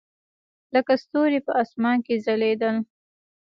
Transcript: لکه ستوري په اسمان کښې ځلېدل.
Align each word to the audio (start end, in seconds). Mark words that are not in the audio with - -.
لکه 0.73 0.93
ستوري 1.03 1.39
په 1.47 1.51
اسمان 1.63 1.97
کښې 2.05 2.15
ځلېدل. 2.25 2.75